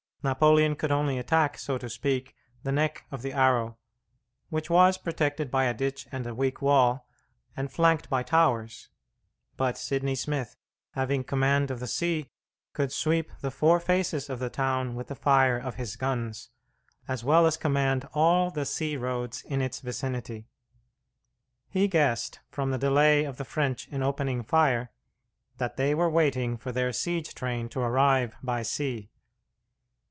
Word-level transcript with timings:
Napoleon 0.23 0.75
could 0.75 0.91
only 0.91 1.17
attack, 1.17 1.57
so 1.57 1.79
to 1.79 1.89
speak, 1.89 2.35
the 2.61 2.71
neck 2.71 3.07
of 3.09 3.23
the 3.23 3.33
arrow, 3.33 3.79
which 4.49 4.69
was 4.69 4.99
protected 4.99 5.49
by 5.49 5.63
a 5.63 5.73
ditch 5.73 6.07
and 6.11 6.27
a 6.27 6.35
weak 6.35 6.61
wall, 6.61 7.07
and 7.57 7.71
flanked 7.71 8.07
by 8.07 8.21
towers; 8.21 8.89
but 9.57 9.79
Sidney 9.79 10.13
Smith, 10.13 10.55
having 10.91 11.23
command 11.23 11.71
of 11.71 11.79
the 11.79 11.87
sea, 11.87 12.29
could 12.73 12.91
sweep 12.91 13.31
the 13.41 13.49
four 13.49 13.79
faces 13.79 14.29
of 14.29 14.37
the 14.37 14.51
town 14.51 14.93
with 14.93 15.07
the 15.07 15.15
fire 15.15 15.57
of 15.57 15.73
his 15.77 15.95
guns, 15.95 16.51
as 17.07 17.23
well 17.23 17.47
as 17.47 17.57
command 17.57 18.07
all 18.13 18.51
the 18.51 18.65
sea 18.67 18.95
roads 18.97 19.41
in 19.45 19.59
its 19.59 19.79
vicinity. 19.79 20.45
He 21.67 21.87
guessed, 21.87 22.41
from 22.51 22.69
the 22.69 22.77
delay 22.77 23.23
of 23.23 23.37
the 23.37 23.43
French 23.43 23.87
in 23.87 24.03
opening 24.03 24.43
fire, 24.43 24.91
that 25.57 25.77
they 25.77 25.95
were 25.95 26.11
waiting 26.11 26.57
for 26.57 26.71
their 26.71 26.93
siege 26.93 27.33
train 27.33 27.67
to 27.69 27.79
arrive 27.79 28.35
by 28.43 28.61
sea. 28.61 29.07